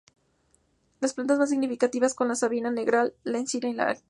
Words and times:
Las 0.99 1.13
plantas 1.13 1.37
más 1.37 1.49
significativas 1.51 2.13
son 2.17 2.29
la 2.29 2.33
sabina 2.35 2.71
negral, 2.71 3.13
la 3.23 3.37
encina 3.37 3.69
y 3.69 3.73
la 3.73 3.83
acacia. 3.83 3.99